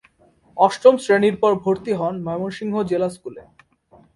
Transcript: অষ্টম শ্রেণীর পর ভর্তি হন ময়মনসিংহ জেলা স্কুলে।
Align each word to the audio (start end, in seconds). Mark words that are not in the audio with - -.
অষ্টম 0.57 0.95
শ্রেণীর 1.03 1.35
পর 1.41 1.51
ভর্তি 1.63 1.91
হন 1.99 2.15
ময়মনসিংহ 2.25 2.75
জেলা 2.91 3.09
স্কুলে। 3.15 3.43